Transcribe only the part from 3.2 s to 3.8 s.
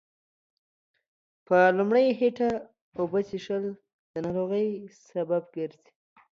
څښل